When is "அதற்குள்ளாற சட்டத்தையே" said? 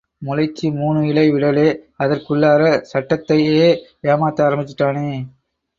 1.99-3.69